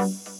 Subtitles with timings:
[0.00, 0.39] Hey guys,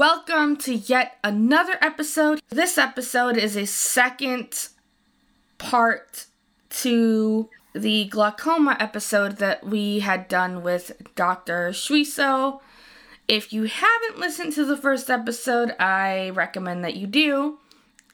[0.00, 2.40] welcome to yet another episode.
[2.48, 4.68] This episode is a second
[5.58, 6.24] part
[6.70, 11.68] to the glaucoma episode that we had done with Dr.
[11.72, 12.62] Shuiso.
[13.28, 17.58] If you haven't listened to the first episode, I recommend that you do.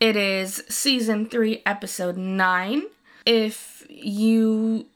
[0.00, 2.82] It is season 3, episode 9.
[3.24, 4.86] If you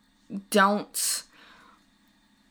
[0.50, 1.22] don't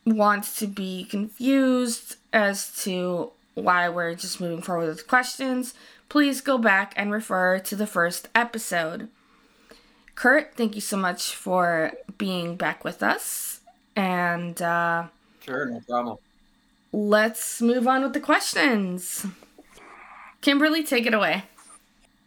[0.06, 3.32] want to be confused as to
[3.62, 5.74] why we're just moving forward with questions,
[6.08, 9.08] please go back and refer to the first episode.
[10.14, 13.60] Kurt, thank you so much for being back with us.
[13.96, 15.04] And uh,
[15.44, 16.18] sure, no problem.
[16.92, 19.26] Let's move on with the questions.
[20.40, 21.44] Kimberly, take it away.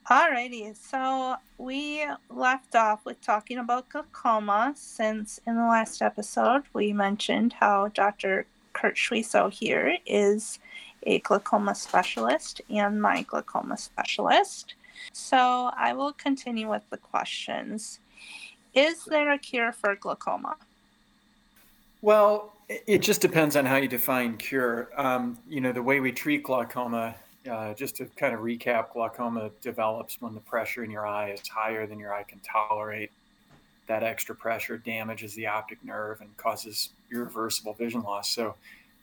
[0.10, 6.92] Alrighty, so we left off with talking about glaucoma since in the last episode we
[6.92, 8.46] mentioned how Dr.
[8.74, 10.60] Kurt Suiso here is
[11.06, 14.76] a glaucoma specialist and my glaucoma specialist.
[15.12, 18.00] So I will continue with the questions.
[18.74, 20.56] Is there a cure for glaucoma?
[22.02, 24.90] Well, it just depends on how you define cure.
[24.98, 27.16] Um, you know, the way we treat glaucoma,
[27.50, 31.48] uh, just to kind of recap, glaucoma develops when the pressure in your eye is
[31.48, 33.12] higher than your eye can tolerate.
[33.88, 38.30] That extra pressure damages the optic nerve and causes irreversible vision loss.
[38.34, 38.56] So,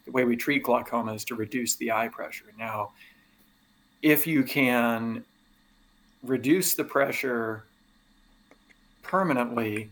[0.05, 2.47] the way we treat glaucoma is to reduce the eye pressure.
[2.59, 2.93] Now,
[4.03, 5.25] if you can
[6.23, 7.65] reduce the pressure
[9.03, 9.91] permanently,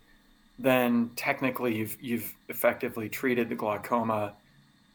[0.59, 4.35] then technically you've you've effectively treated the glaucoma.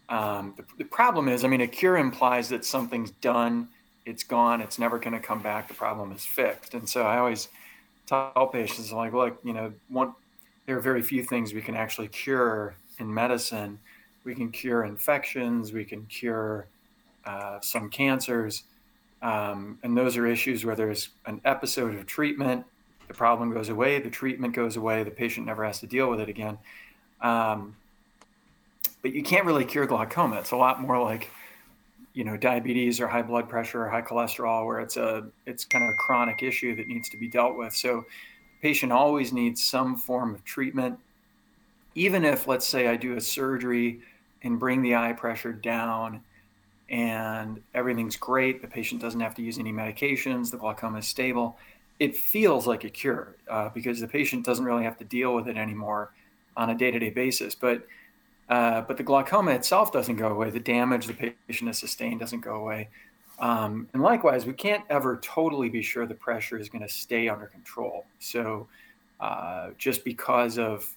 [0.10, 3.70] Um, the, the, problem is, I mean, a cure implies that something's done,
[4.06, 5.68] it's gone, it's never going to come back.
[5.70, 7.48] The problem is fixed, and so I always
[8.06, 10.14] tell patients like, look, you know, one,
[10.66, 13.80] there are very few things we can actually cure in medicine
[14.24, 16.68] we can cure infections, we can cure
[17.26, 18.64] uh, some cancers.
[19.22, 22.66] Um, and those are issues where there's an episode of treatment,
[23.08, 26.20] the problem goes away, the treatment goes away, the patient never has to deal with
[26.20, 26.58] it again.
[27.22, 27.76] Um,
[29.02, 30.38] but you can't really cure glaucoma.
[30.38, 31.30] It's a lot more like,
[32.14, 35.84] you know, diabetes or high blood pressure or high cholesterol, where it's a it's kind
[35.84, 37.76] of a chronic issue that needs to be dealt with.
[37.76, 38.06] So,
[38.62, 40.98] patient always needs some form of treatment.
[41.96, 44.00] Even if, let's say, I do a surgery
[44.44, 46.22] and bring the eye pressure down
[46.90, 48.62] and everything's great.
[48.62, 50.52] The patient doesn't have to use any medications.
[50.52, 51.58] The glaucoma is stable.
[52.00, 55.48] It feels like a cure uh, because the patient doesn't really have to deal with
[55.48, 56.12] it anymore
[56.56, 57.56] on a day-to-day basis.
[57.56, 57.88] But
[58.50, 60.50] uh, but the glaucoma itself doesn't go away.
[60.50, 62.90] The damage the patient has sustained doesn't go away.
[63.40, 67.30] Um, and likewise, we can't ever totally be sure the pressure is going to stay
[67.30, 68.06] under control.
[68.20, 68.68] So
[69.20, 70.94] uh, just because of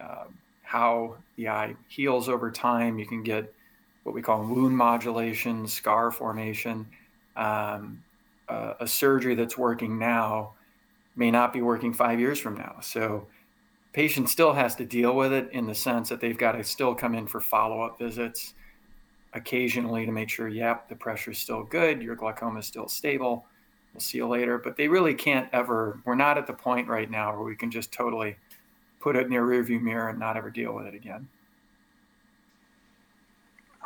[0.00, 0.24] uh,
[0.66, 2.98] how the eye heals over time.
[2.98, 3.54] You can get
[4.02, 6.88] what we call wound modulation, scar formation.
[7.36, 8.02] Um,
[8.48, 10.54] uh, a surgery that's working now
[11.14, 12.78] may not be working five years from now.
[12.82, 13.28] So,
[13.92, 16.94] patient still has to deal with it in the sense that they've got to still
[16.94, 18.54] come in for follow-up visits
[19.32, 23.46] occasionally to make sure, yep, the pressure is still good, your glaucoma is still stable.
[23.94, 24.58] We'll see you later.
[24.58, 26.00] But they really can't ever.
[26.04, 28.36] We're not at the point right now where we can just totally
[29.06, 31.28] put it in your rearview mirror and not ever deal with it again.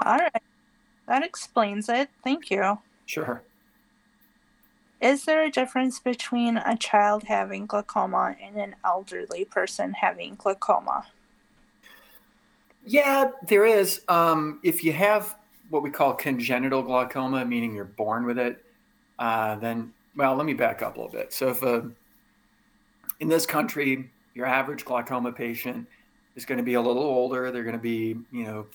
[0.03, 0.43] All right.
[1.09, 2.09] That explains it.
[2.25, 2.79] Thank you.
[3.05, 3.43] Sure.
[5.03, 11.05] Is there a difference between a child having glaucoma and an elderly person having glaucoma?
[12.87, 14.01] Yeah, there is.
[14.09, 15.37] Um, if you have
[15.69, 18.65] what we call congenital glaucoma, meaning you're born with it,
[19.19, 21.35] uh, then, well, let me back up a little bit.
[21.35, 21.91] So, if a,
[23.21, 25.87] in this country, your average glaucoma patient
[26.37, 27.51] is going to be a little older.
[27.51, 28.67] They're going to be, you know,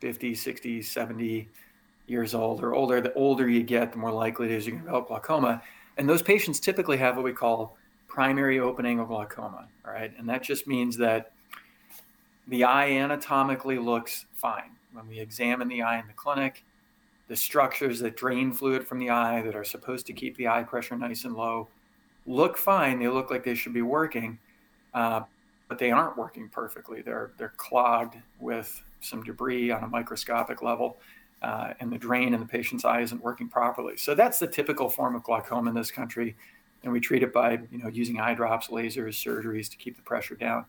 [0.00, 1.48] 50, 60, 70
[2.06, 3.00] years old or older.
[3.00, 5.62] The older you get, the more likely it is you're going to develop glaucoma.
[5.96, 7.76] And those patients typically have what we call
[8.08, 10.12] primary open angle glaucoma, all right?
[10.18, 11.32] And that just means that
[12.48, 14.70] the eye anatomically looks fine.
[14.92, 16.64] When we examine the eye in the clinic,
[17.28, 20.62] the structures that drain fluid from the eye that are supposed to keep the eye
[20.62, 21.68] pressure nice and low
[22.26, 22.98] look fine.
[22.98, 24.38] They look like they should be working,
[24.96, 25.20] uh,
[25.68, 27.02] but they aren't working perfectly.
[27.02, 30.96] They're they're clogged with some debris on a microscopic level,
[31.42, 33.96] uh, and the drain in the patient's eye isn't working properly.
[33.98, 36.34] So that's the typical form of glaucoma in this country,
[36.82, 40.02] and we treat it by you know using eye drops, lasers, surgeries to keep the
[40.02, 40.64] pressure down.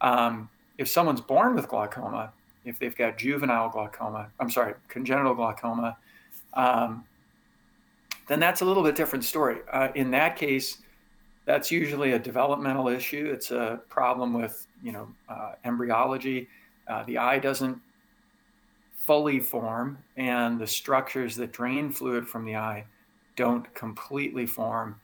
[0.00, 0.48] Um,
[0.78, 2.32] if someone's born with glaucoma,
[2.64, 5.96] if they've got juvenile glaucoma, I'm sorry, congenital glaucoma,
[6.52, 7.04] um,
[8.28, 9.58] then that's a little bit different story.
[9.72, 10.78] Uh, in that case,
[11.46, 13.30] that's usually a developmental issue.
[13.32, 16.48] It's a problem with you know uh, embryology.
[16.88, 17.80] Uh, the eye doesn't
[18.94, 22.84] fully form, and the structures that drain fluid from the eye
[23.36, 25.00] don't completely form,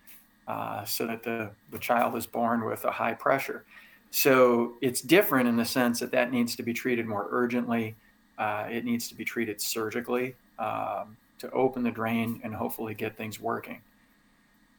[0.48, 3.64] uh, so that the the child is born with a high pressure.
[4.10, 7.96] So it's different in the sense that that needs to be treated more urgently.
[8.38, 13.16] Uh, it needs to be treated surgically um, to open the drain and hopefully get
[13.16, 13.80] things working.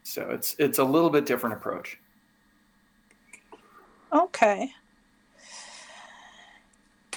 [0.03, 1.99] So it's it's a little bit different approach.
[4.13, 4.71] Okay.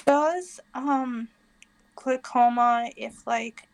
[0.05, 1.29] Does um
[1.95, 3.67] glaucoma if like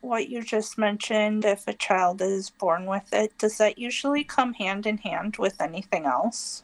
[0.00, 4.54] what you just mentioned if a child is born with it does that usually come
[4.54, 6.62] hand in hand with anything else?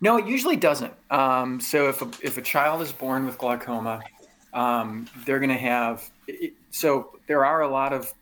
[0.00, 0.92] No, it usually doesn't.
[1.10, 4.02] Um, so if a, if a child is born with glaucoma,
[4.52, 6.10] um, they're going to have.
[6.26, 8.12] It, so there are a lot of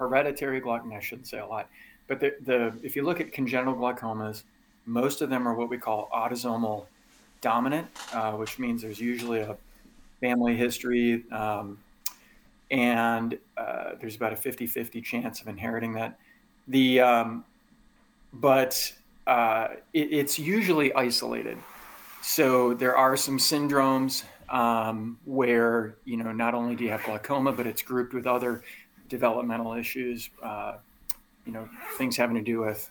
[0.00, 0.96] hereditary glaucoma.
[0.96, 1.68] I shouldn't say a lot,
[2.08, 4.42] but the, the if you look at congenital glaucomas,
[4.86, 6.86] most of them are what we call autosomal
[7.42, 9.56] dominant, uh, which means there's usually a
[10.20, 11.78] family history, um,
[12.70, 16.18] and uh, there's about a 50-50 chance of inheriting that.
[16.66, 17.44] The um,
[18.32, 18.92] but
[19.26, 21.58] uh, it, it's usually isolated.
[22.22, 27.52] So there are some syndromes um, where you know not only do you have glaucoma,
[27.52, 28.62] but it's grouped with other
[29.10, 30.30] developmental issues.
[30.42, 30.76] Uh,
[31.44, 31.68] you know,
[31.98, 32.90] things having to do with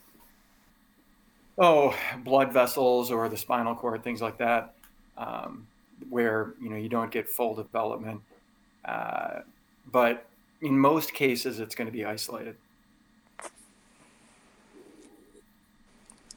[1.57, 4.75] oh blood vessels or the spinal cord, things like that,
[5.18, 5.66] um,
[6.10, 8.21] where you know you don't get full development.
[8.86, 9.39] Uh,
[9.92, 10.27] but
[10.62, 12.56] in most cases, it's going to be isolated.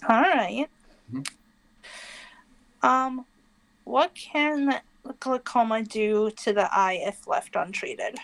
[0.08, 0.66] All right.
[1.12, 1.22] mm-hmm.
[2.84, 3.24] Um,
[3.84, 4.80] what can
[5.20, 8.18] glaucoma do to the eye if left untreated?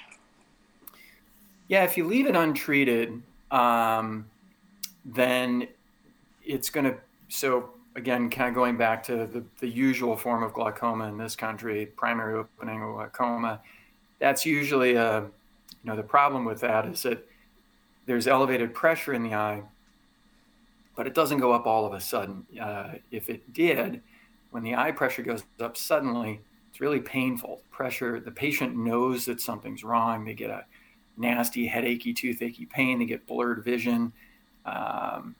[1.68, 4.26] Yeah, if you leave it untreated, um,
[5.04, 5.68] then
[6.44, 6.96] it's going to.
[7.28, 11.36] So again, kind of going back to the, the usual form of glaucoma in this
[11.36, 13.60] country, primary open angle glaucoma.
[14.18, 15.28] That's usually a, you
[15.84, 17.26] know, the problem with that is that
[18.06, 19.62] there's elevated pressure in the eye
[20.98, 22.44] but it doesn't go up all of a sudden.
[22.60, 24.02] Uh, if it did,
[24.50, 27.62] when the eye pressure goes up suddenly, it's really painful.
[27.70, 30.24] Pressure, the patient knows that something's wrong.
[30.24, 30.64] They get a
[31.18, 32.98] nasty headachy, toothache pain.
[32.98, 34.12] They get blurred vision.
[34.64, 35.34] Um,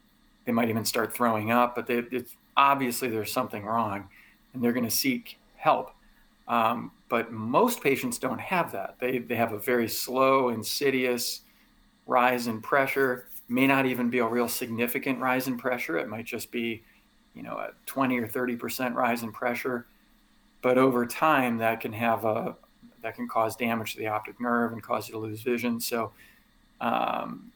[0.45, 4.09] they might even start throwing up, but they, it's obviously there's something wrong,
[4.53, 5.93] and they're going to seek help.
[6.47, 8.97] Um, but most patients don't have that.
[8.99, 11.43] They, they have a very slow, insidious
[12.07, 15.99] rise in pressure may not even be a real significant rise in pressure.
[15.99, 16.83] It might just be,
[17.35, 19.87] you know, a 20 or 30% rise in pressure.
[20.61, 22.57] But over time, that can have a
[23.03, 25.81] that can cause damage to the optic nerve and cause you to lose vision.
[25.81, 26.13] So,
[26.81, 27.53] um,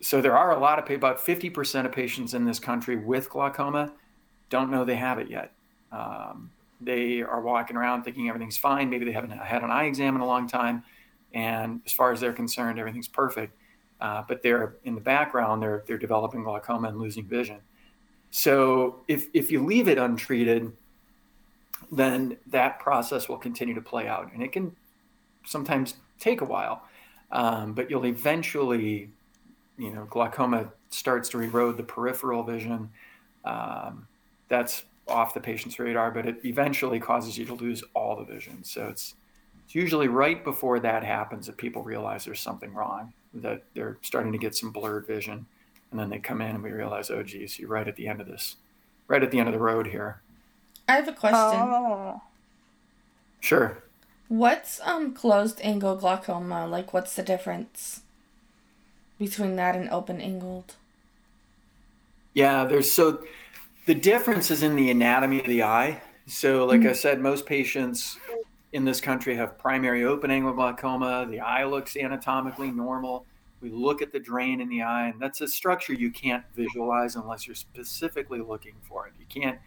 [0.00, 3.92] so there are a lot of about 50% of patients in this country with glaucoma
[4.50, 5.52] don't know they have it yet.
[5.90, 8.90] Um, they are walking around thinking everything's fine.
[8.90, 10.84] Maybe they haven't had an eye exam in a long time,
[11.32, 13.56] and as far as they're concerned, everything's perfect
[14.00, 17.58] uh, but they're in the background, they're they're developing glaucoma and losing vision.
[18.30, 20.72] So if if you leave it untreated,
[21.90, 24.76] then that process will continue to play out, and it can
[25.44, 26.82] sometimes take a while,
[27.30, 29.10] um, but you'll eventually,
[29.78, 32.90] you know, glaucoma starts to erode the peripheral vision.
[33.44, 34.06] Um,
[34.48, 38.64] that's off the patient's radar, but it eventually causes you to lose all the vision.
[38.64, 39.14] So it's
[39.64, 44.32] it's usually right before that happens that people realize there's something wrong that they're starting
[44.32, 45.46] to get some blurred vision.
[45.90, 48.20] And then they come in and we realize, oh, geez, you're right at the end
[48.20, 48.56] of this,
[49.08, 50.20] right at the end of the road here.
[50.88, 51.38] I have a question.
[51.40, 52.20] Oh.
[53.40, 53.83] Sure.
[54.28, 56.66] What's um closed angle glaucoma?
[56.66, 58.02] Like, what's the difference
[59.18, 60.74] between that and open angled?
[62.32, 63.24] Yeah, there's so
[63.86, 66.02] the difference is in the anatomy of the eye.
[66.26, 66.88] So, like mm-hmm.
[66.90, 68.18] I said, most patients
[68.72, 71.26] in this country have primary open angle glaucoma.
[71.30, 73.26] The eye looks anatomically normal.
[73.60, 77.16] We look at the drain in the eye, and that's a structure you can't visualize
[77.16, 79.14] unless you're specifically looking for it.
[79.18, 79.58] You can't,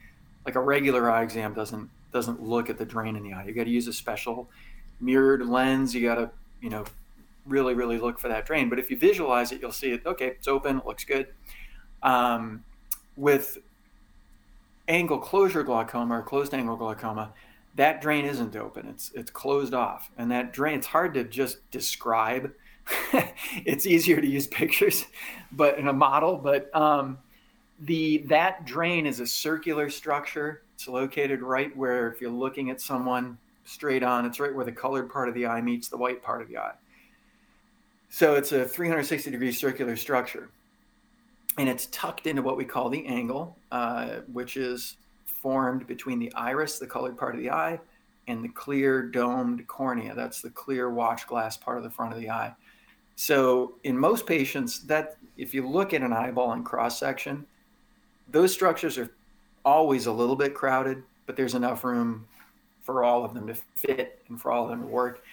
[0.47, 3.43] like a regular eye exam doesn't doesn't look at the drain in the eye.
[3.45, 4.49] You got to use a special
[5.01, 5.93] mirrored lens.
[5.93, 6.85] You got to, you know,
[7.45, 8.69] really really look for that drain.
[8.69, 10.05] But if you visualize it, you'll see it.
[10.05, 10.77] Okay, it's open.
[10.77, 11.27] It looks good.
[12.01, 12.63] Um,
[13.17, 13.57] with
[14.87, 17.33] angle closure glaucoma or closed angle glaucoma,
[17.75, 18.87] that drain isn't open.
[18.87, 20.77] It's it's closed off, and that drain.
[20.77, 22.53] It's hard to just describe.
[23.65, 25.07] it's easier to use pictures,
[25.51, 26.37] but in a model.
[26.37, 27.17] But um,
[27.81, 30.63] the that drain is a circular structure.
[30.75, 34.72] It's located right where, if you're looking at someone straight on, it's right where the
[34.72, 36.74] colored part of the eye meets the white part of the eye.
[38.10, 40.50] So it's a 360 degree circular structure.
[41.57, 46.31] And it's tucked into what we call the angle, uh, which is formed between the
[46.34, 47.79] iris, the colored part of the eye,
[48.27, 50.13] and the clear domed cornea.
[50.15, 52.53] That's the clear watch glass part of the front of the eye.
[53.15, 57.46] So in most patients, that if you look at an eyeball in cross section,
[58.29, 59.10] those structures are
[59.63, 62.27] always a little bit crowded, but there's enough room
[62.81, 65.24] for all of them to fit and for all of them to work.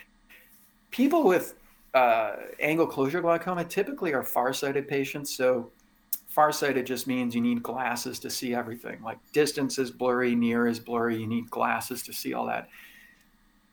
[0.90, 1.54] People with
[1.94, 5.34] uh, angle closure glaucoma typically are farsighted patients.
[5.36, 5.70] So
[6.28, 9.00] farsighted just means you need glasses to see everything.
[9.02, 11.16] Like distance is blurry, near is blurry.
[11.16, 12.68] You need glasses to see all that.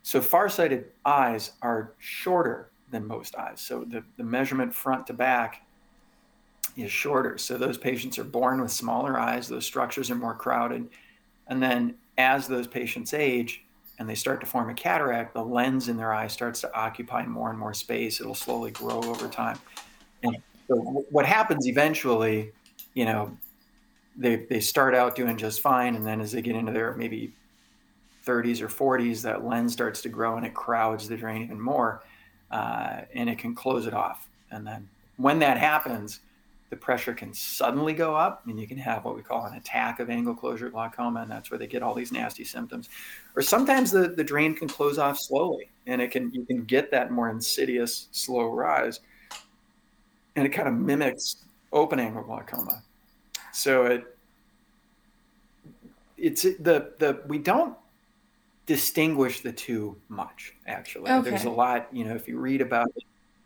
[0.04, 3.62] So farsighted eyes are shorter than most eyes.
[3.62, 5.66] So the, the measurement front to back
[6.76, 7.38] is shorter.
[7.38, 9.48] So those patients are born with smaller eyes.
[9.48, 10.88] Those structures are more crowded.
[11.48, 13.64] And then as those patients age,
[14.00, 17.24] and they start to form a cataract, the lens in their eye starts to occupy
[17.24, 18.20] more and more space.
[18.20, 19.60] It'll slowly grow over time.
[20.24, 20.38] And
[20.68, 20.76] so
[21.12, 22.52] what happens eventually,
[22.96, 23.38] you know,
[24.18, 25.96] they, they start out doing just fine.
[25.96, 27.32] And then as they get into their maybe
[28.26, 32.02] 30s or 40s, that lens starts to grow and it crowds the drain even more.
[32.50, 34.28] Uh, and it can close it off.
[34.50, 36.22] And then when that happens,
[36.72, 40.00] the pressure can suddenly go up and you can have what we call an attack
[40.00, 42.88] of angle closure glaucoma and that's where they get all these nasty symptoms.
[43.36, 46.90] Or sometimes the, the drain can close off slowly and it can you can get
[46.92, 49.02] that more insidious slow rise
[50.38, 52.82] and it kind of mimics open angle glaucoma.
[53.52, 54.18] So it
[56.18, 57.76] it's the the we don't
[58.66, 61.12] distinguish the two much actually.
[61.12, 61.30] Okay.
[61.30, 63.04] there's a lot you know if you read about it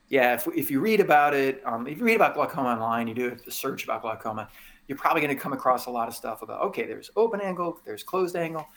[0.09, 3.13] yeah, if, if you read about it, um, if you read about glaucoma online, you
[3.13, 4.49] do a search about glaucoma,
[4.87, 7.79] you're probably going to come across a lot of stuff about okay, there's open angle,
[7.85, 8.67] there's closed angle.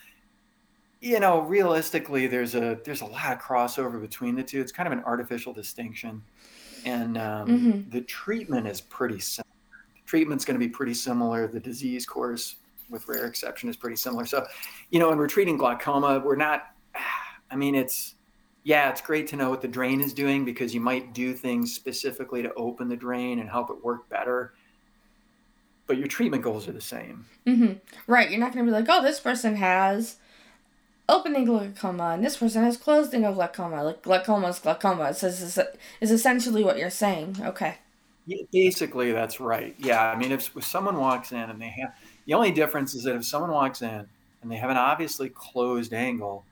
[1.01, 4.59] You know, realistically, there's a there's a lot of crossover between the two.
[4.59, 6.21] It's kind of an artificial distinction,
[6.83, 7.89] and um, mm-hmm.
[7.89, 9.45] the treatment is pretty similar.
[9.95, 11.47] The treatment's going to be pretty similar.
[11.47, 12.55] The disease course,
[12.89, 14.25] with rare exception, is pretty similar.
[14.25, 14.45] So,
[14.89, 16.71] you know, when we're treating glaucoma, we're not.
[17.51, 18.15] I mean, it's
[18.63, 21.73] yeah, it's great to know what the drain is doing because you might do things
[21.73, 24.53] specifically to open the drain and help it work better.
[25.87, 27.25] But your treatment goals are the same.
[27.47, 27.73] Mm-hmm.
[28.05, 28.29] Right.
[28.29, 30.17] You're not going to be like, oh, this person has
[31.07, 33.83] open angle glaucoma and this person has closed angle glaucoma.
[33.83, 35.05] Like glaucoma is glaucoma.
[35.05, 35.59] It says
[36.01, 37.37] is essentially what you're saying.
[37.41, 37.77] Okay.
[38.27, 39.73] Yeah, basically, that's right.
[39.79, 40.11] Yeah.
[40.11, 41.95] I mean, if, if someone walks in and they have
[42.27, 44.07] the only difference is that if someone walks in
[44.41, 46.45] and they have an obviously closed angle,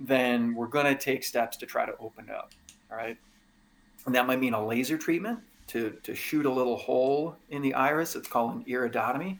[0.00, 2.52] then we're going to take steps to try to open it up.
[2.90, 3.16] All right.
[4.06, 5.38] And that might mean a laser treatment
[5.68, 8.16] to, to shoot a little hole in the iris.
[8.16, 9.38] It's called an iridotomy.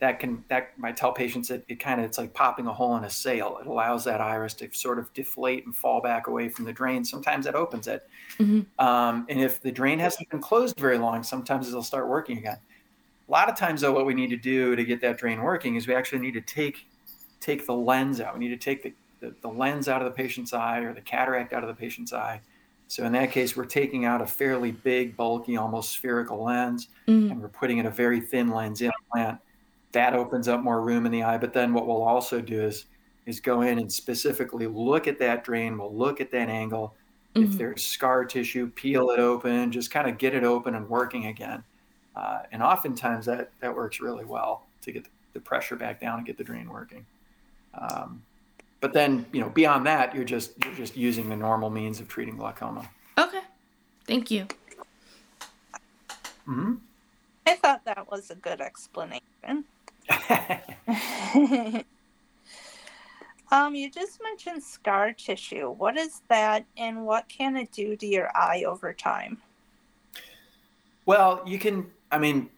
[0.00, 2.96] That can that might tell patients that it kind of it's like popping a hole
[2.96, 3.58] in a sail.
[3.60, 7.04] It allows that iris to sort of deflate and fall back away from the drain.
[7.04, 8.62] Sometimes that opens it, mm-hmm.
[8.82, 12.56] um, and if the drain hasn't been closed very long, sometimes it'll start working again.
[13.28, 15.76] A lot of times, though, what we need to do to get that drain working
[15.76, 16.86] is we actually need to take
[17.40, 18.32] take the lens out.
[18.32, 21.00] We need to take the the, the lens out of the patient's eye or the
[21.00, 22.40] cataract out of the patient's eye.
[22.88, 27.30] So in that case, we're taking out a fairly big, bulky, almost spherical lens, mm.
[27.30, 29.38] and we're putting in a very thin lens implant.
[29.92, 31.38] That opens up more room in the eye.
[31.38, 32.86] But then what we'll also do is
[33.26, 35.78] is go in and specifically look at that drain.
[35.78, 36.96] We'll look at that angle.
[37.34, 37.52] Mm-hmm.
[37.52, 41.26] If there's scar tissue, peel it open, just kind of get it open and working
[41.26, 41.62] again.
[42.16, 46.26] Uh, and oftentimes that that works really well to get the pressure back down and
[46.26, 47.06] get the drain working.
[47.74, 48.22] Um,
[48.80, 52.08] but then, you know, beyond that, you're just you're just using the normal means of
[52.08, 52.88] treating glaucoma.
[53.18, 53.40] Okay.
[54.06, 54.46] Thank you.
[56.44, 56.74] hmm
[57.46, 59.64] I thought that was a good explanation.
[63.50, 65.70] um, you just mentioned scar tissue.
[65.70, 69.38] What is that and what can it do to your eye over time?
[71.06, 72.50] Well, you can I mean,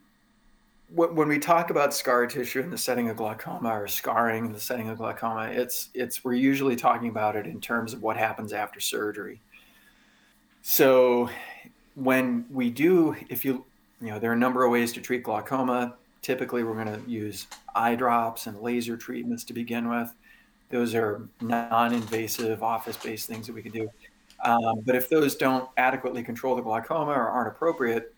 [0.95, 4.61] when we talk about scar tissue in the setting of glaucoma or scarring in the
[4.61, 8.53] setting of glaucoma, it's it's we're usually talking about it in terms of what happens
[8.53, 9.41] after surgery.
[10.63, 11.31] So
[11.95, 13.65] when we do, if you
[14.01, 15.95] you know, there are a number of ways to treat glaucoma.
[16.23, 20.13] Typically, we're going to use eye drops and laser treatments to begin with.
[20.71, 23.89] Those are non-invasive, office-based things that we can do.
[24.45, 28.15] Um, but if those don't adequately control the glaucoma or aren't appropriate,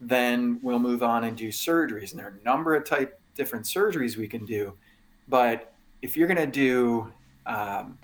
[0.00, 2.10] then we'll move on and do surgeries.
[2.10, 4.72] And there are a number of type different surgeries we can do.
[5.28, 7.12] But if you're going to do,
[7.46, 7.98] um,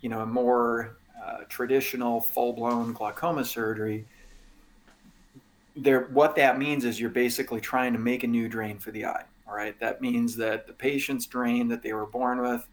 [0.00, 4.06] you know, a more uh, traditional full-blown glaucoma surgery,
[5.76, 9.06] there, what that means is you're basically trying to make a new drain for the
[9.06, 9.24] eye.
[9.48, 12.66] All right, that means that the patient's drain that they were born with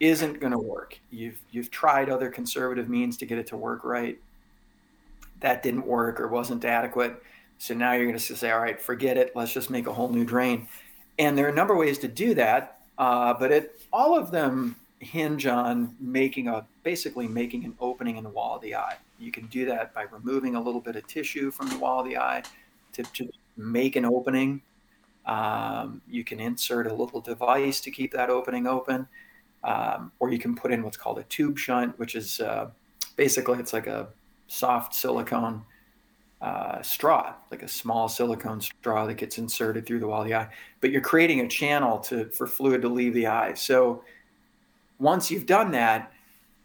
[0.00, 0.98] isn't going to work.
[1.10, 4.18] You've you've tried other conservative means to get it to work right.
[5.40, 7.22] That didn't work or wasn't adequate.
[7.58, 9.32] So now you're going to say, all right, forget it.
[9.34, 10.68] Let's just make a whole new drain.
[11.18, 14.30] And there are a number of ways to do that, uh, but it all of
[14.30, 18.96] them hinge on making a basically making an opening in the wall of the eye.
[19.18, 22.06] You can do that by removing a little bit of tissue from the wall of
[22.06, 22.42] the eye
[22.92, 24.62] to, to make an opening.
[25.26, 29.08] Um, you can insert a little device to keep that opening open,
[29.64, 32.70] um, or you can put in what's called a tube shunt, which is uh,
[33.16, 34.08] basically it's like a
[34.46, 35.64] soft silicone
[36.40, 40.34] uh, straw, like a small silicone straw that gets inserted through the wall of the
[40.34, 40.48] eye.
[40.80, 43.54] But you're creating a channel to for fluid to leave the eye.
[43.54, 44.04] So
[44.98, 46.12] once you've done that,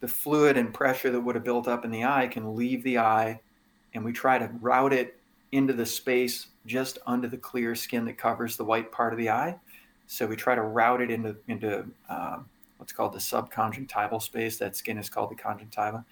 [0.00, 2.98] the fluid and pressure that would have built up in the eye can leave the
[2.98, 3.40] eye,
[3.94, 5.18] and we try to route it
[5.52, 9.30] into the space just under the clear skin that covers the white part of the
[9.30, 9.58] eye.
[10.06, 14.58] So we try to route it into into um, what's called the subconjunctival space.
[14.58, 16.04] That skin is called the conjunctiva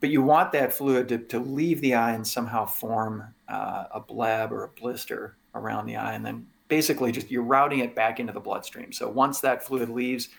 [0.00, 4.00] but you want that fluid to, to leave the eye and somehow form uh, a
[4.00, 8.18] bleb or a blister around the eye and then basically just you're routing it back
[8.18, 8.92] into the bloodstream.
[8.92, 10.30] So once that fluid leaves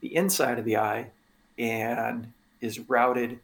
[0.00, 1.10] the inside of the eye
[1.58, 3.38] and is routed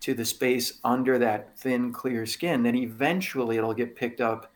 [0.00, 4.52] to the space under that thin clear skin then eventually it'll get picked up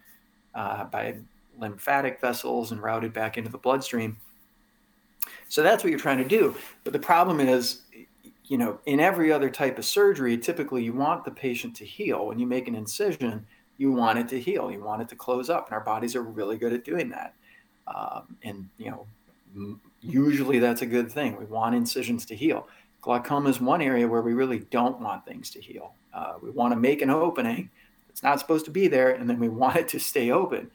[0.55, 1.17] uh, by
[1.59, 4.17] lymphatic vessels and routed back into the bloodstream.
[5.49, 6.55] So that's what you're trying to do.
[6.83, 7.83] But the problem is
[8.47, 12.27] you know, in every other type of surgery, typically you want the patient to heal.
[12.27, 13.47] When you make an incision,
[13.79, 14.71] you want it to heal.
[14.71, 17.35] You want it to close up, and our bodies are really good at doing that.
[17.87, 21.37] Um, and you know, usually that's a good thing.
[21.37, 22.69] We want incisions to heal.
[23.01, 25.95] Glaucoma is one area where we really don't want things to heal.
[26.13, 27.71] Uh, we want to make an opening
[28.09, 30.71] that's not supposed to be there, and then we want it to stay open.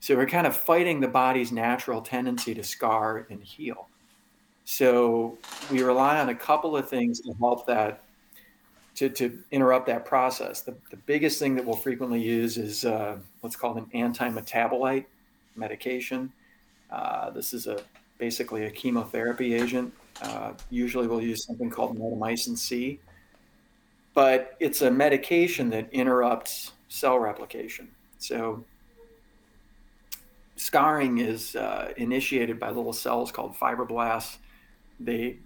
[0.00, 3.88] So we're kind of fighting the body's natural tendency to scar and heal.
[4.64, 5.38] So
[5.70, 8.02] we rely on a couple of things to help that,
[8.96, 10.62] to, to interrupt that process.
[10.62, 15.04] The, the biggest thing that we'll frequently use is uh, what's called an anti-metabolite
[15.54, 16.32] medication.
[16.90, 17.80] Uh, this is a
[18.18, 19.92] basically a chemotherapy agent.
[20.22, 23.00] Uh, usually we'll use something called mitomycin C,
[24.14, 27.88] but it's a medication that interrupts cell replication.
[28.18, 28.64] So
[30.56, 34.38] scarring is uh, initiated by little cells called fibroblasts
[35.00, 35.36] they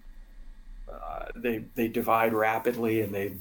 [0.90, 3.34] uh, they they divide rapidly and they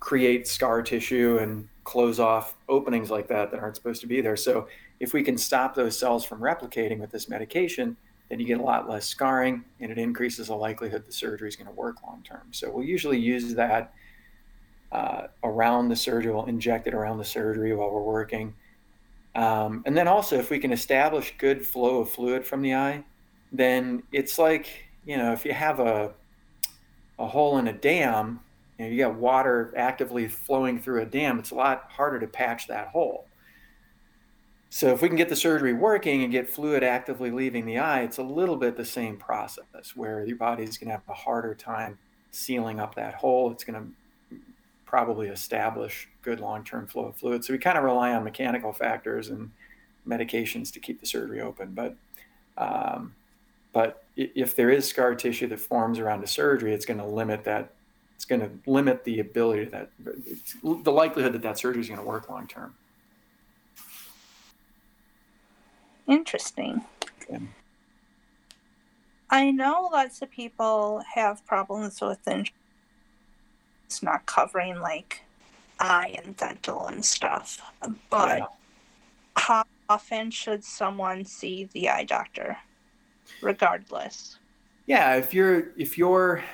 [0.00, 4.36] create scar tissue and close off openings like that that aren't supposed to be there.
[4.36, 4.68] So
[5.00, 7.96] if we can stop those cells from replicating with this medication,
[8.28, 11.56] then you get a lot less scarring and it increases the likelihood the surgery is
[11.56, 12.48] going to work long term.
[12.52, 13.92] So we'll usually use that
[14.92, 16.32] uh, around the surgery.
[16.32, 18.54] We'll inject it around the surgery while we're working.
[19.34, 23.04] Um, and then also, if we can establish good flow of fluid from the eye,
[23.50, 26.12] then it's like you know, if you have a
[27.18, 28.40] a hole in a dam,
[28.78, 32.66] know, you got water actively flowing through a dam, it's a lot harder to patch
[32.66, 33.26] that hole.
[34.68, 38.02] So if we can get the surgery working and get fluid actively leaving the eye,
[38.02, 41.54] it's a little bit the same process where your body's going to have a harder
[41.54, 41.98] time
[42.32, 43.52] sealing up that hole.
[43.52, 44.38] It's going to
[44.84, 47.44] probably establish good long-term flow of fluid.
[47.44, 49.52] So we kind of rely on mechanical factors and
[50.06, 51.72] medications to keep the surgery open.
[51.72, 51.94] But
[52.56, 53.14] um,
[53.72, 57.44] but if there is scar tissue that forms around a surgery, it's going to limit
[57.44, 57.72] that.
[58.16, 59.90] It's going to limit the ability that
[60.62, 62.74] the likelihood that that surgery is going to work long term.
[66.06, 66.82] Interesting.
[67.22, 67.40] Okay.
[69.30, 72.52] I know lots of people have problems with insurance
[74.02, 75.22] not covering like
[75.80, 77.60] eye and dental and stuff,
[78.10, 78.46] but yeah.
[79.36, 82.56] how often should someone see the eye doctor?
[83.40, 84.38] Regardless.
[84.86, 86.44] Yeah, if you're if you're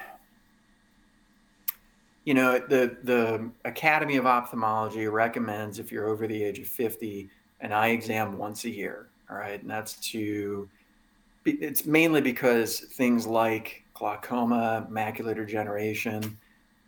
[2.24, 7.28] you know the the Academy of Ophthalmology recommends if you're over the age of 50
[7.61, 9.61] an eye exam once a year, all right?
[9.61, 10.68] And that's to
[11.44, 16.38] it's mainly because things like glaucoma, macular degeneration,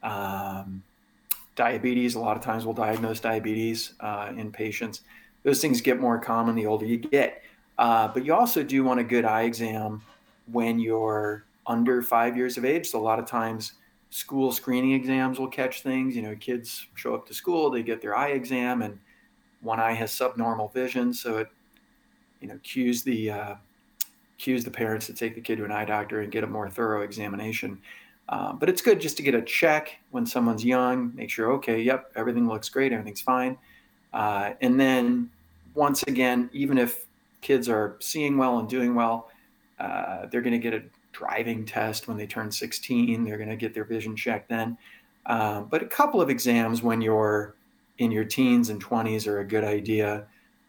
[0.03, 0.83] um,
[1.57, 2.15] diabetes.
[2.15, 5.03] A lot of times we'll diagnose diabetes uh, in patients.
[5.43, 7.43] Those things get more common the older you get.
[7.79, 10.03] Uh, but you also do want a good eye exam
[10.51, 12.89] when you're under five years of age.
[12.89, 13.73] So a lot of times,
[14.11, 16.15] school screening exams will catch things.
[16.15, 18.99] You know, kids show up to school, they get their eye exam, and
[19.63, 21.49] one eye has subnormal vision, so it
[22.41, 23.55] you know cues the uh,
[24.39, 26.69] cues the parents to take the kid to an eye doctor and get a more
[26.69, 27.79] thorough examination.
[28.29, 31.81] Uh, but it's good just to get a check when someone's young, make sure, okay,
[31.81, 33.59] yep, everything looks great, everything's fine.
[34.13, 35.29] Uh, and then
[35.75, 37.07] once again, even if
[37.43, 39.31] kids are seeing well and doing well,
[39.79, 43.25] uh, they're going to get a driving test when they turn 16.
[43.25, 44.79] They're going to get their vision checked then.
[45.27, 47.55] Um, but a couple of exams when you're
[47.99, 50.25] in your teens and 20s are a good idea.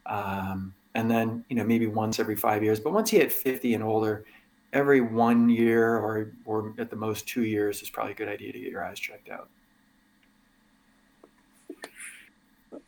[0.06, 2.78] Um, and then, you know, maybe once every five years.
[2.78, 4.24] But once you hit 50 and older,
[4.72, 8.52] every one year or, or at the most two years is probably a good idea
[8.52, 9.48] to get your eyes checked out.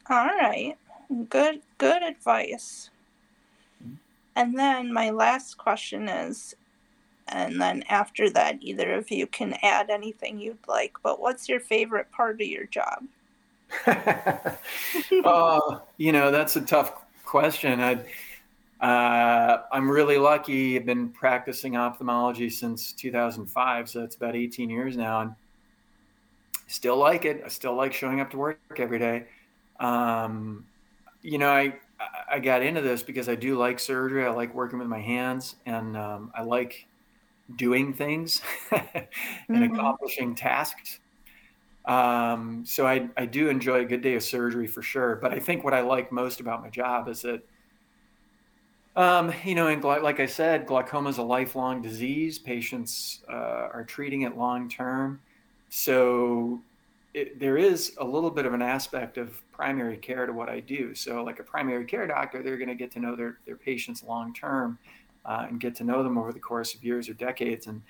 [0.08, 0.76] All right.
[1.30, 2.90] Good good advice.
[4.36, 6.54] And then my last question is
[7.28, 11.60] and then after that either of you can add anything you'd like, but what's your
[11.60, 13.02] favorite part of your job?
[13.86, 16.92] uh, you know, that's a tough
[17.24, 17.80] question.
[17.80, 18.04] I
[18.80, 20.76] uh, I'm really lucky.
[20.76, 26.98] I've been practicing ophthalmology since 2005, so it's about 18 years now, and I still
[26.98, 27.42] like it.
[27.44, 29.24] I still like showing up to work every day.
[29.80, 30.66] Um,
[31.22, 31.76] you know, I
[32.30, 34.24] I got into this because I do like surgery.
[34.24, 36.86] I like working with my hands, and um, I like
[37.54, 38.82] doing things and
[39.48, 39.74] mm-hmm.
[39.74, 41.00] accomplishing tasks.
[41.84, 45.16] Um, so I I do enjoy a good day of surgery for sure.
[45.16, 47.42] But I think what I like most about my job is that.
[48.96, 52.38] Um, you know, and like I said, glaucoma is a lifelong disease.
[52.38, 55.20] Patients uh, are treating it long term.
[55.68, 56.62] So
[57.16, 60.60] it, there is a little bit of an aspect of primary care to what I
[60.60, 60.94] do.
[60.94, 64.02] So, like a primary care doctor, they're going to get to know their, their patients
[64.02, 64.78] long term
[65.24, 67.68] uh, and get to know them over the course of years or decades.
[67.68, 67.80] And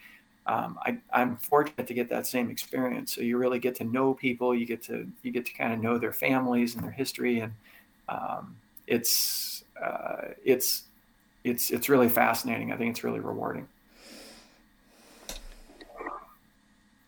[0.47, 3.17] um, I, am fortunate to get that same experience.
[3.17, 4.55] So you really get to know people.
[4.55, 7.53] You get to you get to kind of know their families and their history, and
[8.09, 10.85] um, it's uh, it's
[11.43, 12.73] it's it's really fascinating.
[12.73, 13.67] I think it's really rewarding.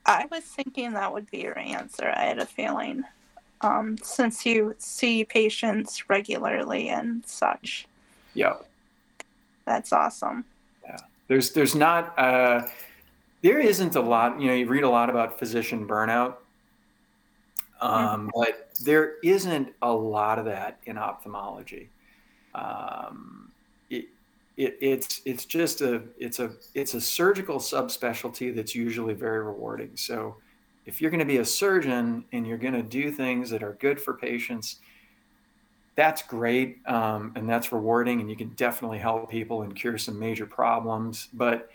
[0.08, 2.12] I was thinking that would be your answer.
[2.16, 3.04] I had a feeling,
[3.60, 7.86] um, since you see patients regularly and such.
[8.32, 8.54] Yeah.
[9.66, 10.46] That's awesome.
[10.82, 10.96] Yeah.
[11.28, 12.62] There's there's not uh,
[13.42, 14.40] there isn't a lot.
[14.40, 16.36] You know, you read a lot about physician burnout,
[17.82, 21.90] um, but there isn't a lot of that in ophthalmology.
[22.54, 23.47] Um,
[24.58, 29.92] it, it's it's just a it's a it's a surgical subspecialty that's usually very rewarding.
[29.94, 30.36] So
[30.84, 33.74] if you're going to be a surgeon and you're going to do things that are
[33.74, 34.80] good for patients,
[35.94, 40.18] that's great um, and that's rewarding, and you can definitely help people and cure some
[40.18, 41.28] major problems.
[41.32, 41.70] But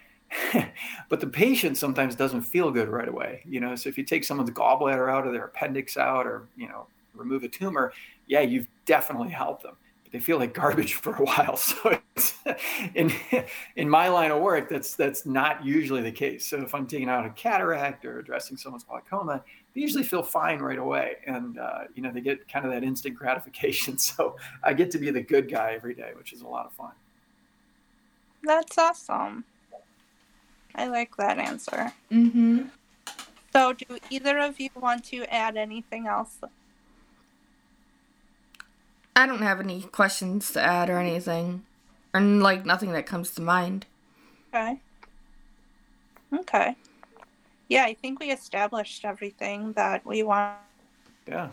[1.09, 3.43] but the patient sometimes doesn't feel good right away.
[3.45, 6.67] You know, so if you take someone's gallbladder out or their appendix out, or you
[6.67, 7.93] know, remove a tumor,
[8.27, 9.77] yeah, you've definitely helped them
[10.13, 11.58] they feel like garbage for a while.
[11.58, 11.99] So
[12.95, 13.12] in
[13.76, 16.45] in my line of work, that's that's not usually the case.
[16.45, 20.60] So if I'm taking out a cataract or addressing someone's glaucoma, they usually feel fine
[20.60, 23.97] right away, and uh, you know they get kind of that instant gratification.
[23.97, 26.73] So I get to be the good guy every day, which is a lot of
[26.73, 26.91] fun.
[28.43, 29.45] That's awesome.
[30.76, 31.93] I like that answer.
[32.12, 32.63] Mm-hmm.
[33.54, 36.39] So, do either of you want to add anything else
[39.15, 41.63] I don't have any questions to add or anything.
[42.13, 43.86] Or like nothing that comes to mind.
[44.49, 44.80] Okay.
[46.34, 46.76] Okay.
[47.69, 50.58] Yeah, I think we established everything that we want.
[51.28, 51.49] Yeah.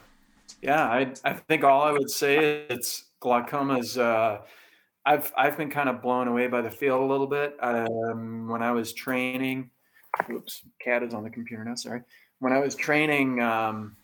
[0.62, 4.40] Yeah, I I think all I would say is glaucoma's uh
[5.06, 7.56] I've I've been kind of blown away by the field a little bit.
[7.60, 9.70] Um, when I was training,
[10.30, 11.74] oops, cat is on the computer now.
[11.74, 12.02] Sorry.
[12.40, 13.96] When I was training um,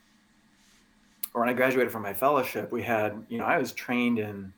[1.37, 4.55] or when I graduated from my fellowship, we had, you know, I was trained in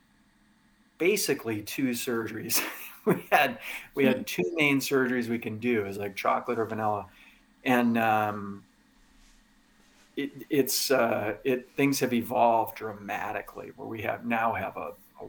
[0.96, 2.62] basically two surgeries.
[3.04, 3.58] we had
[3.96, 7.06] we had two main surgeries we can do, is like chocolate or vanilla,
[7.64, 8.62] and um,
[10.16, 15.28] it, it's uh, it things have evolved dramatically where we have now have a, a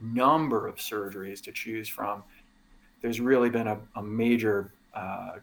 [0.00, 2.22] number of surgeries to choose from.
[3.02, 5.40] There's really been a, a major uh,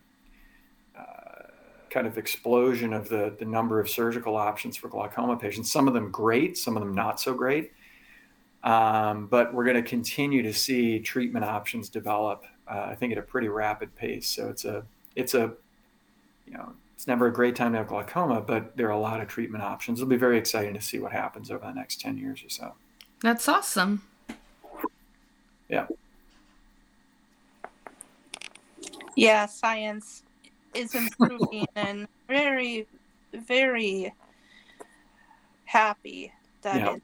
[1.89, 5.71] kind of explosion of the, the number of surgical options for glaucoma patients.
[5.71, 7.71] Some of them great, some of them not so great.
[8.63, 12.43] Um, but we're going to continue to see treatment options develop.
[12.67, 14.27] Uh, I think at a pretty rapid pace.
[14.27, 14.83] So it's a
[15.15, 15.53] it's a
[16.45, 19.21] you know it's never a great time to have glaucoma, but there are a lot
[19.21, 19.99] of treatment options.
[19.99, 22.73] It'll be very exciting to see what happens over the next ten years or so.
[23.21, 24.01] That's awesome.
[25.69, 25.87] Yeah.
[29.15, 30.23] Yeah, science
[30.73, 32.87] is improving and very,
[33.33, 34.13] very
[35.65, 36.95] happy that yeah.
[36.95, 37.01] it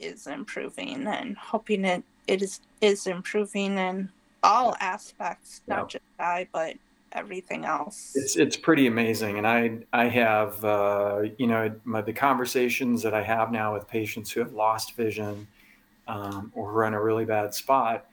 [0.00, 4.08] is improving and hoping it, it is, is improving in
[4.42, 6.76] all aspects, not just I, but
[7.12, 8.12] everything else.
[8.14, 13.14] It's it's pretty amazing, and I I have uh, you know my, the conversations that
[13.14, 15.46] I have now with patients who have lost vision
[16.08, 18.06] um, or who are in a really bad spot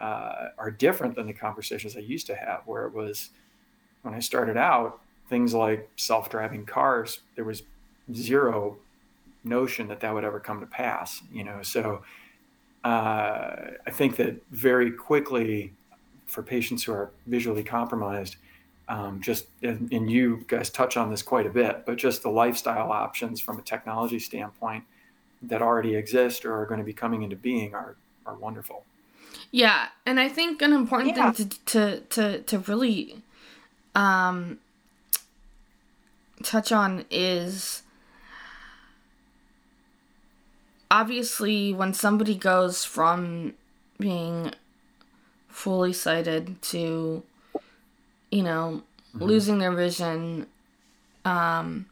[0.00, 3.30] uh, are different than the conversations I used to have, where it was
[4.06, 7.20] when I started out things like self-driving cars.
[7.34, 7.64] There was
[8.14, 8.76] zero
[9.44, 11.62] notion that that would ever come to pass, you know.
[11.62, 12.02] So
[12.84, 15.72] uh, I think that very quickly
[16.26, 18.36] for patients who are visually compromised,
[18.88, 22.28] um, just and, and, you guys touch on this quite a bit, but just the
[22.28, 24.84] lifestyle options from a technology standpoint
[25.42, 28.84] that already exist or are going to be coming into being are are wonderful.
[29.50, 31.32] Yeah, and I think an important yeah.
[31.32, 33.22] thing to to to to really
[33.96, 34.58] um,
[36.42, 37.82] touch on is
[40.90, 43.54] obviously when somebody goes from
[43.98, 44.52] being
[45.48, 47.22] fully sighted to
[48.30, 48.82] you know
[49.14, 49.24] mm-hmm.
[49.24, 50.46] losing their vision
[51.24, 51.86] um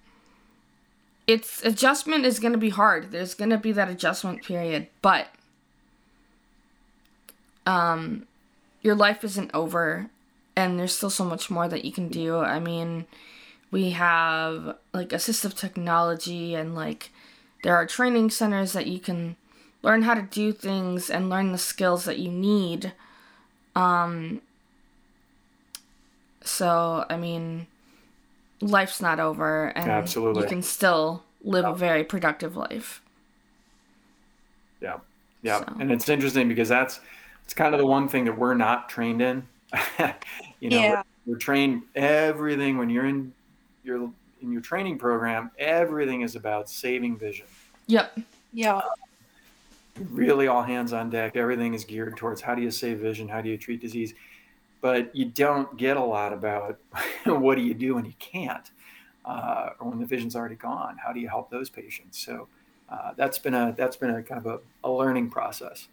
[1.27, 5.29] it's adjustment is going to be hard there's going to be that adjustment period but
[7.67, 8.27] um
[8.83, 10.11] your life isn't over
[10.57, 13.07] and there's still so much more that you can do i mean
[13.71, 17.11] we have like assistive technology and like
[17.63, 19.37] there are training centers that you can
[19.83, 22.93] learn how to do things and learn the skills that you need
[23.77, 24.41] um,
[26.45, 27.67] so, I mean,
[28.61, 30.43] life's not over, and Absolutely.
[30.43, 33.03] you can still live a very productive life.
[34.81, 34.99] Yeah,
[35.43, 35.77] yeah, so.
[35.81, 37.01] and it's interesting because that's
[37.45, 39.49] it's kind of the one thing that we're not trained in.
[40.61, 41.03] you know, yeah.
[41.27, 43.33] we're, we're trained everything when you're in
[43.83, 44.11] your
[44.43, 45.51] in your training program.
[45.59, 47.47] Everything is about saving vision.
[47.87, 48.19] Yep.
[48.53, 48.83] Yeah
[50.11, 51.37] really all hands on deck.
[51.37, 53.29] Everything is geared towards how do you save vision?
[53.29, 54.15] How do you treat disease?
[54.81, 56.79] But you don't get a lot about
[57.25, 58.71] what do you do when you can't,
[59.25, 60.97] uh, or when the vision's already gone.
[61.03, 62.25] How do you help those patients?
[62.25, 62.49] So
[62.89, 65.89] uh, that's been a that's been a kind of a, a learning process.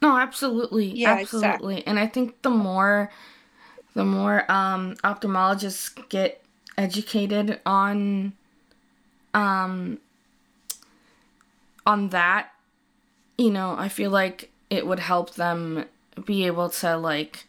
[0.00, 1.48] No, absolutely, yeah, absolutely.
[1.78, 1.86] Exactly.
[1.86, 3.10] And I think the more
[3.94, 6.42] the more um, ophthalmologists get
[6.76, 8.32] educated on
[9.34, 9.98] um,
[11.86, 12.50] on that
[13.38, 15.84] you know, I feel like it would help them
[16.26, 17.46] be able to like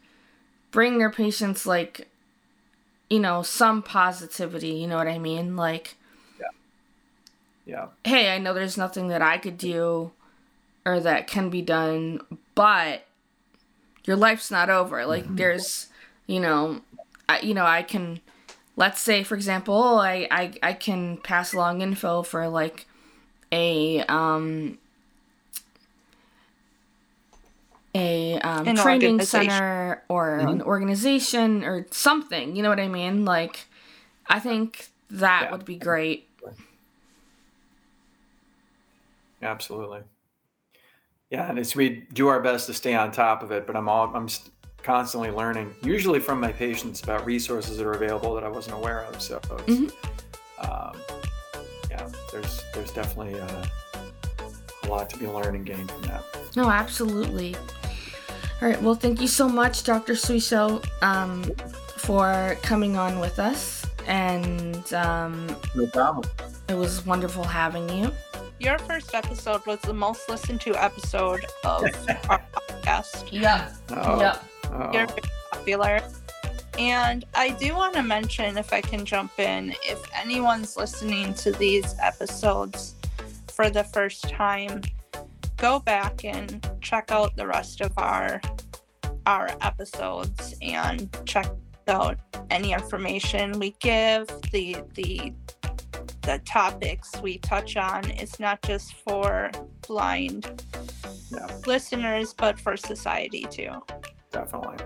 [0.72, 2.08] bring their patients like
[3.10, 5.56] you know, some positivity, you know what I mean?
[5.56, 5.96] Like
[6.40, 6.46] Yeah.
[7.66, 7.88] Yeah.
[8.04, 10.12] Hey, I know there's nothing that I could do
[10.86, 12.22] or that can be done,
[12.56, 13.06] but
[14.06, 15.06] your life's not over.
[15.06, 15.36] Like mm-hmm.
[15.36, 15.88] there's,
[16.28, 16.82] you know,
[17.28, 18.22] I you know, I can
[18.76, 22.88] let's say for example, I I I can pass along info for like
[23.52, 24.78] a um
[27.96, 30.50] a um, training center or mm-hmm.
[30.50, 32.56] an organization or something.
[32.56, 33.26] You know what I mean?
[33.26, 33.66] Like,
[34.28, 35.52] I think that yeah.
[35.52, 36.28] would be great.
[39.42, 40.02] Absolutely.
[41.30, 43.88] Yeah, and it's we do our best to stay on top of it, but I'm
[43.88, 44.28] all I'm
[44.82, 49.02] constantly learning, usually from my patients about resources that are available that I wasn't aware
[49.04, 49.22] of.
[49.22, 49.88] So, mm-hmm.
[50.68, 50.98] um,
[51.92, 53.66] yeah, there's there's definitely uh,
[54.84, 56.24] a lot to be learned and gained from that.
[56.56, 57.56] No, absolutely.
[58.62, 58.82] All right.
[58.82, 60.14] Well, thank you so much, Dr.
[60.14, 61.44] Suiso, um,
[61.98, 63.86] for coming on with us.
[64.08, 66.30] And um, no problem.
[66.68, 68.12] It was wonderful having you.
[68.60, 71.84] Your first episode was the most listened to episode of
[72.30, 73.30] our podcast.
[73.32, 73.72] Yeah.
[73.90, 74.20] Oh.
[74.20, 74.46] Yep.
[74.72, 74.92] Oh.
[74.92, 76.02] You're very popular.
[76.78, 81.52] And I do want to mention, if I can jump in, if anyone's listening to
[81.52, 82.96] these episodes
[83.48, 84.82] for the first time,
[85.56, 88.42] go back and check out the rest of our
[89.26, 91.48] our episodes and check
[91.88, 92.18] out
[92.50, 95.34] any information we give the the
[96.22, 99.52] the topics we touch on is not just for
[99.88, 100.64] blind
[101.32, 101.48] yeah.
[101.66, 103.72] listeners but for society too
[104.32, 104.78] definitely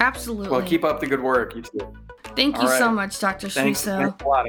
[0.00, 1.92] absolutely well keep up the good work you too
[2.36, 2.78] thank All you right.
[2.78, 4.48] so much dr thanks, thanks a lot.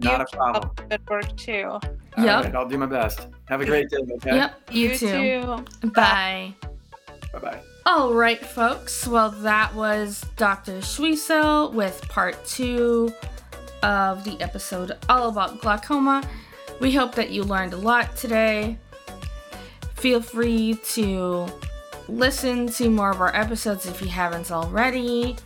[0.00, 1.78] not a problem good work too
[2.24, 2.44] yep.
[2.44, 3.28] Right, I'll do my best.
[3.48, 3.98] Have a great day.
[3.98, 4.36] Okay?
[4.36, 4.70] Yep.
[4.70, 5.64] You, you too.
[5.82, 5.88] too.
[5.90, 6.54] Bye.
[7.32, 7.60] Bye bye.
[7.86, 9.06] All right, folks.
[9.06, 10.78] Well, that was Dr.
[10.78, 13.12] Suiso with part two
[13.82, 16.22] of the episode all about glaucoma.
[16.80, 18.78] We hope that you learned a lot today.
[19.94, 21.46] Feel free to
[22.08, 25.36] listen to more of our episodes if you haven't already.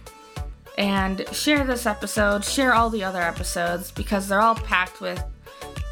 [0.79, 5.23] And share this episode, share all the other episodes because they're all packed with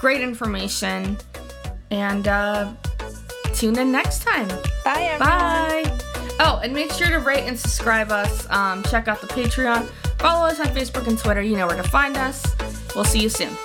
[0.00, 1.18] great information
[1.90, 2.72] And uh,
[3.55, 4.48] tune in next time.
[4.85, 5.18] Bye, everyone.
[5.18, 5.98] Bye.
[6.38, 8.48] Oh, and make sure to rate and subscribe us.
[8.50, 9.90] Um, check out the Patreon.
[10.20, 11.40] Follow us on Facebook and Twitter.
[11.40, 12.44] You know where to find us.
[12.94, 13.56] We'll see you soon.